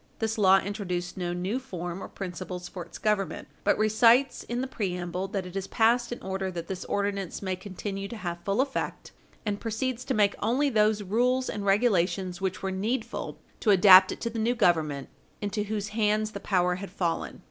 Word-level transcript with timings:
This 0.17 0.39
law 0.39 0.57
introduces 0.57 1.15
no 1.15 1.31
new 1.31 1.59
form 1.59 2.01
or 2.01 2.07
principles 2.07 2.67
for 2.67 2.83
its 2.83 2.97
government, 2.97 3.47
but 3.63 3.77
recites, 3.77 4.41
in 4.41 4.61
the 4.61 4.65
preamble, 4.65 5.27
that 5.27 5.45
it 5.45 5.55
is 5.55 5.67
passed 5.67 6.11
in 6.11 6.19
order 6.23 6.49
that 6.49 6.65
this 6.65 6.83
ordinance 6.85 7.43
may 7.43 7.55
continue 7.55 8.07
to 8.07 8.17
have 8.17 8.43
full 8.43 8.61
effect, 8.61 9.11
and 9.45 9.61
proceeds 9.61 10.03
to 10.05 10.15
make 10.15 10.33
only 10.41 10.71
those 10.71 11.03
rules 11.03 11.51
and 11.51 11.67
regulations 11.67 12.41
which 12.41 12.63
were 12.63 12.71
needful 12.71 13.37
to 13.59 13.69
adapt 13.69 14.11
it 14.11 14.19
to 14.21 14.31
the 14.31 14.39
new 14.39 14.55
Government, 14.55 15.07
into 15.39 15.65
whose 15.65 15.89
hands 15.89 16.31
the 16.31 16.39
power 16.39 16.77
had 16.77 16.89
fallen. 16.89 17.39